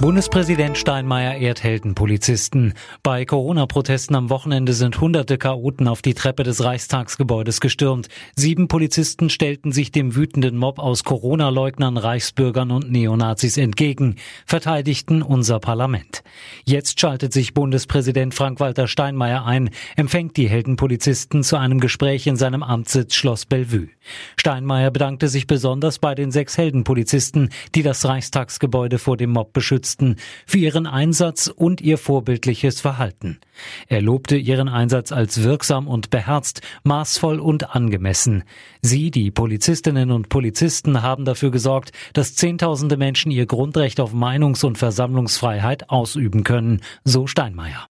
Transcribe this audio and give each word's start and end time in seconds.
Bundespräsident 0.00 0.78
Steinmeier 0.78 1.38
ehrt 1.38 1.64
Heldenpolizisten. 1.64 2.74
Bei 3.02 3.24
Corona-Protesten 3.24 4.14
am 4.14 4.30
Wochenende 4.30 4.72
sind 4.72 5.00
hunderte 5.00 5.38
Chaoten 5.38 5.88
auf 5.88 6.02
die 6.02 6.14
Treppe 6.14 6.44
des 6.44 6.62
Reichstagsgebäudes 6.62 7.60
gestürmt. 7.60 8.06
Sieben 8.36 8.68
Polizisten 8.68 9.28
stellten 9.28 9.72
sich 9.72 9.90
dem 9.90 10.14
wütenden 10.14 10.56
Mob 10.56 10.78
aus 10.78 11.02
Corona-Leugnern, 11.02 11.96
Reichsbürgern 11.96 12.70
und 12.70 12.92
Neonazis 12.92 13.56
entgegen, 13.56 14.14
verteidigten 14.46 15.20
unser 15.20 15.58
Parlament. 15.58 16.22
Jetzt 16.64 17.00
schaltet 17.00 17.32
sich 17.32 17.52
Bundespräsident 17.52 18.34
Frank-Walter 18.34 18.86
Steinmeier 18.86 19.44
ein, 19.44 19.70
empfängt 19.96 20.36
die 20.36 20.48
Heldenpolizisten 20.48 21.42
zu 21.42 21.56
einem 21.56 21.80
Gespräch 21.80 22.28
in 22.28 22.36
seinem 22.36 22.62
Amtssitz 22.62 23.16
Schloss 23.16 23.46
Bellevue. 23.46 23.88
Steinmeier 24.36 24.92
bedankte 24.92 25.26
sich 25.26 25.48
besonders 25.48 25.98
bei 25.98 26.14
den 26.14 26.30
sechs 26.30 26.56
Heldenpolizisten, 26.56 27.48
die 27.74 27.82
das 27.82 28.04
Reichstagsgebäude 28.04 29.00
vor 29.00 29.16
dem 29.16 29.30
Mob 29.30 29.52
beschützten 29.52 29.87
unterstützten, 29.88 30.16
für 30.46 30.58
ihren 30.58 30.86
Einsatz 30.86 31.46
und 31.48 31.80
ihr 31.80 31.98
vorbildliches 31.98 32.80
Verhalten. 32.80 33.38
Er 33.88 34.02
lobte 34.02 34.36
ihren 34.36 34.68
Einsatz 34.68 35.12
als 35.12 35.42
wirksam 35.42 35.88
und 35.88 36.10
beherzt, 36.10 36.60
maßvoll 36.84 37.40
und 37.40 37.74
angemessen. 37.74 38.44
Sie, 38.82 39.10
die 39.10 39.30
Polizistinnen 39.30 40.10
und 40.10 40.28
Polizisten, 40.28 41.02
haben 41.02 41.24
dafür 41.24 41.50
gesorgt, 41.50 41.92
dass 42.12 42.34
Zehntausende 42.34 42.96
Menschen 42.96 43.32
ihr 43.32 43.46
Grundrecht 43.46 44.00
auf 44.00 44.12
Meinungs- 44.12 44.64
und 44.64 44.78
Versammlungsfreiheit 44.78 45.90
ausüben 45.90 46.44
können, 46.44 46.82
so 47.04 47.26
Steinmeier. 47.26 47.88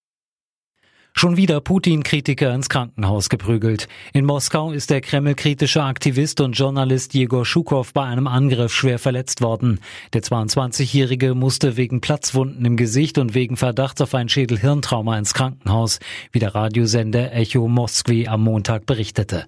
Schon 1.18 1.36
wieder 1.36 1.60
Putin-Kritiker 1.60 2.54
ins 2.54 2.68
Krankenhaus 2.68 3.28
geprügelt. 3.28 3.88
In 4.12 4.24
Moskau 4.24 4.70
ist 4.70 4.88
der 4.88 5.00
Kreml-kritische 5.00 5.82
Aktivist 5.82 6.40
und 6.40 6.52
Journalist 6.52 7.12
Jegor 7.12 7.44
Schukow 7.44 7.92
bei 7.92 8.04
einem 8.04 8.28
Angriff 8.28 8.72
schwer 8.72 9.00
verletzt 9.00 9.40
worden. 9.40 9.80
Der 10.12 10.22
22-Jährige 10.22 11.34
musste 11.34 11.76
wegen 11.76 12.00
Platzwunden 12.00 12.64
im 12.64 12.76
Gesicht 12.76 13.18
und 13.18 13.34
wegen 13.34 13.56
Verdachts 13.56 14.00
auf 14.00 14.14
ein 14.14 14.28
Schädel-Hirntrauma 14.28 15.18
ins 15.18 15.34
Krankenhaus, 15.34 15.98
wie 16.30 16.38
der 16.38 16.54
Radiosender 16.54 17.32
Echo 17.32 17.66
Moskwi 17.66 18.28
am 18.28 18.44
Montag 18.44 18.86
berichtete. 18.86 19.46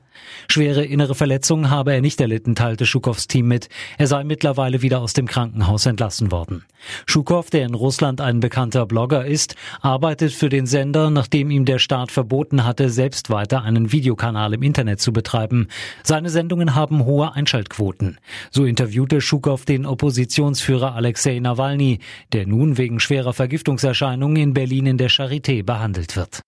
Schwere 0.48 0.84
innere 0.84 1.14
Verletzungen 1.14 1.70
habe 1.70 1.92
er 1.92 2.00
nicht 2.00 2.20
erlitten, 2.20 2.54
teilte 2.54 2.86
Schukows 2.86 3.26
Team 3.26 3.48
mit. 3.48 3.68
Er 3.98 4.06
sei 4.06 4.24
mittlerweile 4.24 4.82
wieder 4.82 5.00
aus 5.00 5.12
dem 5.12 5.26
Krankenhaus 5.26 5.86
entlassen 5.86 6.32
worden. 6.32 6.64
Schukow, 7.06 7.48
der 7.48 7.66
in 7.66 7.74
Russland 7.74 8.20
ein 8.20 8.40
bekannter 8.40 8.86
Blogger 8.86 9.24
ist, 9.24 9.54
arbeitet 9.80 10.32
für 10.32 10.48
den 10.48 10.66
Sender, 10.66 11.10
nachdem 11.10 11.50
ihm 11.50 11.59
ihm 11.60 11.64
der 11.66 11.78
Staat 11.78 12.10
verboten 12.10 12.64
hatte, 12.64 12.88
selbst 12.88 13.30
weiter 13.30 13.62
einen 13.62 13.92
Videokanal 13.92 14.54
im 14.54 14.62
Internet 14.62 15.00
zu 15.00 15.12
betreiben. 15.12 15.68
Seine 16.02 16.30
Sendungen 16.30 16.74
haben 16.74 17.04
hohe 17.04 17.34
Einschaltquoten. 17.34 18.18
So 18.50 18.64
interviewte 18.64 19.20
Schukow 19.20 19.64
den 19.64 19.84
Oppositionsführer 19.86 20.94
Alexei 20.94 21.38
Nawalny, 21.38 21.98
der 22.32 22.46
nun 22.46 22.78
wegen 22.78 22.98
schwerer 22.98 23.34
Vergiftungserscheinungen 23.34 24.36
in 24.36 24.54
Berlin 24.54 24.86
in 24.86 24.98
der 24.98 25.10
Charité 25.10 25.62
behandelt 25.62 26.16
wird. 26.16 26.40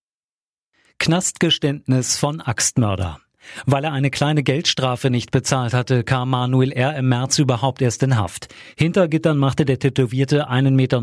Knastgeständnis 0.98 2.16
von 2.16 2.40
Axtmörder. 2.40 3.18
Weil 3.66 3.84
er 3.84 3.92
eine 3.92 4.10
kleine 4.10 4.42
Geldstrafe 4.42 5.10
nicht 5.10 5.30
bezahlt 5.30 5.74
hatte, 5.74 6.04
kam 6.04 6.30
Manuel 6.30 6.72
R. 6.72 6.96
im 6.96 7.08
März 7.08 7.38
überhaupt 7.38 7.82
erst 7.82 8.02
in 8.02 8.16
Haft. 8.16 8.48
Hinter 8.76 9.08
Gittern 9.08 9.38
machte 9.38 9.64
der 9.64 9.78
tätowierte 9.78 10.48
1,90 10.48 10.70
Meter 10.70 11.00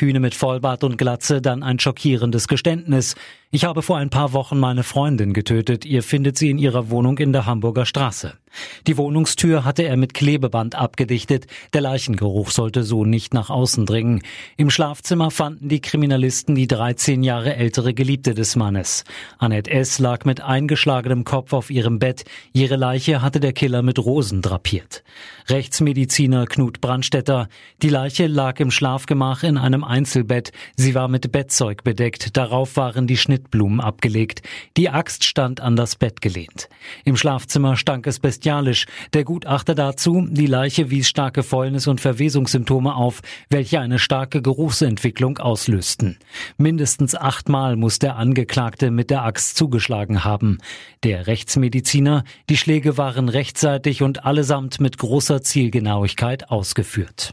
Hühne 0.00 0.20
mit 0.20 0.34
Vollbart 0.34 0.84
und 0.84 0.98
Glatze 0.98 1.40
dann 1.42 1.62
ein 1.62 1.78
schockierendes 1.78 2.48
Geständnis. 2.48 3.16
Ich 3.52 3.64
habe 3.64 3.82
vor 3.82 3.96
ein 3.96 4.10
paar 4.10 4.32
Wochen 4.32 4.60
meine 4.60 4.84
Freundin 4.84 5.32
getötet. 5.32 5.84
Ihr 5.84 6.04
findet 6.04 6.38
sie 6.38 6.50
in 6.50 6.58
ihrer 6.58 6.88
Wohnung 6.88 7.18
in 7.18 7.32
der 7.32 7.46
Hamburger 7.46 7.84
Straße. 7.84 8.34
Die 8.86 8.96
Wohnungstür 8.96 9.64
hatte 9.64 9.82
er 9.82 9.96
mit 9.96 10.14
Klebeband 10.14 10.74
abgedichtet. 10.74 11.46
Der 11.72 11.80
Leichengeruch 11.80 12.50
sollte 12.50 12.82
so 12.82 13.04
nicht 13.04 13.34
nach 13.34 13.50
außen 13.50 13.86
dringen. 13.86 14.22
Im 14.56 14.70
Schlafzimmer 14.70 15.30
fanden 15.30 15.68
die 15.68 15.80
Kriminalisten 15.80 16.54
die 16.54 16.66
13 16.66 17.22
Jahre 17.22 17.56
ältere 17.56 17.94
Geliebte 17.94 18.34
des 18.34 18.56
Mannes. 18.56 19.04
Annette 19.38 19.70
S. 19.70 19.98
lag 19.98 20.24
mit 20.24 20.40
eingeschlagenem 20.40 21.24
Kopf 21.24 21.52
auf 21.52 21.70
ihrem 21.70 21.98
Bett. 21.98 22.24
Ihre 22.52 22.76
Leiche 22.76 23.22
hatte 23.22 23.40
der 23.40 23.52
Killer 23.52 23.82
mit 23.82 23.98
Rosen 23.98 24.42
drapiert. 24.42 25.04
Rechtsmediziner 25.48 26.46
Knut 26.46 26.80
Brandstetter. 26.80 27.48
Die 27.82 27.88
Leiche 27.88 28.26
lag 28.26 28.58
im 28.60 28.70
Schlafgemach 28.70 29.42
in 29.42 29.58
einem 29.58 29.84
Einzelbett. 29.84 30.52
Sie 30.76 30.94
war 30.94 31.08
mit 31.08 31.30
Bettzeug 31.32 31.84
bedeckt. 31.84 32.36
Darauf 32.36 32.76
waren 32.76 33.06
die 33.06 33.16
Schnitt 33.40 33.50
Schnittblumen 33.50 33.80
abgelegt. 33.80 34.42
Die 34.76 34.90
Axt 34.90 35.24
stand 35.24 35.60
an 35.60 35.76
das 35.76 35.96
Bett 35.96 36.20
gelehnt. 36.20 36.68
Im 37.04 37.16
Schlafzimmer 37.16 37.76
stank 37.76 38.06
es 38.06 38.18
bestialisch. 38.18 38.86
Der 39.12 39.24
Gutachter 39.24 39.74
dazu, 39.74 40.26
die 40.28 40.46
Leiche 40.46 40.90
wies 40.90 41.08
starke 41.08 41.42
Fäulnis 41.42 41.86
und 41.86 42.00
Verwesungssymptome 42.00 42.94
auf, 42.94 43.20
welche 43.48 43.80
eine 43.80 43.98
starke 43.98 44.42
Geruchsentwicklung 44.42 45.38
auslösten. 45.38 46.18
Mindestens 46.58 47.14
achtmal 47.14 47.76
muss 47.76 47.98
der 47.98 48.16
Angeklagte 48.16 48.90
mit 48.90 49.10
der 49.10 49.24
Axt 49.24 49.56
zugeschlagen 49.56 50.24
haben. 50.24 50.58
Der 51.02 51.26
Rechtsmediziner, 51.26 52.24
die 52.48 52.56
Schläge 52.56 52.98
waren 52.98 53.28
rechtzeitig 53.28 54.02
und 54.02 54.24
allesamt 54.24 54.80
mit 54.80 54.98
großer 54.98 55.42
Zielgenauigkeit 55.42 56.50
ausgeführt. 56.50 57.32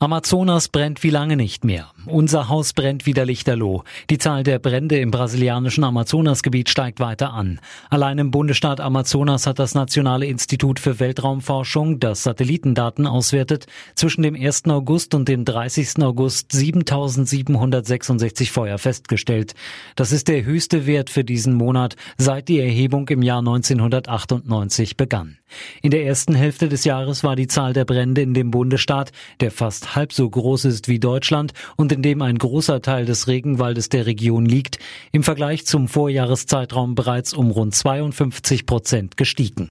Amazonas 0.00 0.68
brennt 0.68 1.02
wie 1.02 1.10
lange 1.10 1.36
nicht 1.36 1.64
mehr. 1.64 1.90
Unser 2.10 2.48
Haus 2.48 2.72
brennt 2.72 3.04
wieder 3.06 3.26
lichterloh. 3.26 3.84
Die 4.08 4.18
Zahl 4.18 4.42
der 4.42 4.58
Brände 4.58 4.98
im 4.98 5.10
brasilianischen 5.10 5.84
Amazonasgebiet 5.84 6.70
steigt 6.70 7.00
weiter 7.00 7.32
an. 7.34 7.60
Allein 7.90 8.18
im 8.18 8.30
Bundesstaat 8.30 8.80
Amazonas 8.80 9.46
hat 9.46 9.58
das 9.58 9.74
Nationale 9.74 10.26
Institut 10.26 10.80
für 10.80 11.00
Weltraumforschung, 11.00 12.00
das 12.00 12.22
Satellitendaten 12.22 13.06
auswertet, 13.06 13.66
zwischen 13.94 14.22
dem 14.22 14.34
1. 14.34 14.64
August 14.66 15.14
und 15.14 15.28
dem 15.28 15.44
30. 15.44 16.02
August 16.02 16.52
7766 16.52 18.50
Feuer 18.50 18.78
festgestellt. 18.78 19.54
Das 19.94 20.12
ist 20.12 20.28
der 20.28 20.44
höchste 20.44 20.86
Wert 20.86 21.10
für 21.10 21.24
diesen 21.24 21.54
Monat, 21.54 21.96
seit 22.16 22.48
die 22.48 22.60
Erhebung 22.60 23.08
im 23.08 23.22
Jahr 23.22 23.40
1998 23.40 24.96
begann. 24.96 25.38
In 25.82 25.90
der 25.90 26.04
ersten 26.04 26.34
Hälfte 26.34 26.68
des 26.68 26.84
Jahres 26.84 27.24
war 27.24 27.36
die 27.36 27.46
Zahl 27.46 27.72
der 27.72 27.84
Brände 27.84 28.20
in 28.20 28.34
dem 28.34 28.50
Bundesstaat, 28.50 29.12
der 29.40 29.50
fast 29.50 29.96
halb 29.96 30.12
so 30.12 30.28
groß 30.28 30.66
ist 30.66 30.88
wie 30.88 30.98
Deutschland 30.98 31.52
und 31.76 31.92
in 31.92 31.97
dem 32.02 32.22
ein 32.22 32.38
großer 32.38 32.82
Teil 32.82 33.04
des 33.04 33.28
Regenwaldes 33.28 33.88
der 33.88 34.06
Region 34.06 34.44
liegt, 34.46 34.78
im 35.12 35.22
Vergleich 35.22 35.66
zum 35.66 35.88
Vorjahreszeitraum 35.88 36.94
bereits 36.94 37.32
um 37.32 37.50
rund 37.50 37.74
52 37.74 38.66
Prozent 38.66 39.16
gestiegen. 39.16 39.68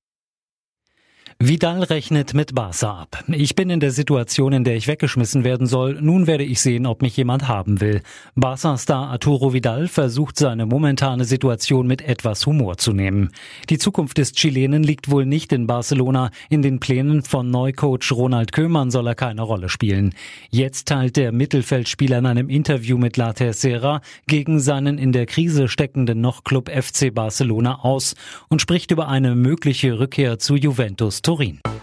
Vidal 1.39 1.83
rechnet 1.83 2.33
mit 2.33 2.55
Barca 2.55 3.01
ab. 3.01 3.23
Ich 3.27 3.53
bin 3.53 3.69
in 3.69 3.79
der 3.79 3.91
Situation, 3.91 4.53
in 4.53 4.63
der 4.63 4.75
ich 4.75 4.87
weggeschmissen 4.87 5.43
werden 5.43 5.67
soll. 5.67 5.99
Nun 6.01 6.25
werde 6.25 6.43
ich 6.43 6.59
sehen, 6.61 6.87
ob 6.87 7.03
mich 7.03 7.15
jemand 7.15 7.47
haben 7.47 7.79
will. 7.79 8.01
Barca-Star 8.33 9.09
Arturo 9.09 9.53
Vidal 9.53 9.87
versucht 9.87 10.39
seine 10.39 10.65
momentane 10.65 11.25
Situation 11.25 11.85
mit 11.85 12.01
etwas 12.01 12.43
Humor 12.47 12.77
zu 12.77 12.91
nehmen. 12.91 13.29
Die 13.69 13.77
Zukunft 13.77 14.17
des 14.17 14.31
Chilenen 14.31 14.81
liegt 14.81 15.11
wohl 15.11 15.27
nicht 15.27 15.53
in 15.53 15.67
Barcelona. 15.67 16.31
In 16.49 16.63
den 16.63 16.79
Plänen 16.79 17.21
von 17.21 17.51
Neucoach 17.51 18.11
Ronald 18.11 18.51
Köhmann 18.51 18.89
soll 18.89 19.05
er 19.05 19.13
keine 19.13 19.43
Rolle 19.43 19.69
spielen. 19.69 20.15
Jetzt 20.49 20.87
teilt 20.87 21.17
der 21.17 21.31
Mittelfeldspieler 21.31 22.17
in 22.17 22.25
einem 22.25 22.49
Interview 22.49 22.97
mit 22.97 23.15
La 23.15 23.33
Tercera 23.33 24.01
gegen 24.25 24.59
seinen 24.59 24.97
in 24.97 25.11
der 25.11 25.27
Krise 25.27 25.67
steckenden 25.67 26.19
Noch-Club 26.19 26.71
FC 26.71 27.13
Barcelona 27.13 27.81
aus 27.83 28.15
und 28.49 28.59
spricht 28.59 28.89
über 28.89 29.07
eine 29.07 29.35
mögliche 29.35 29.99
Rückkehr 29.99 30.39
zu 30.39 30.55
Juventus 30.55 31.21
Turin. 31.27 31.76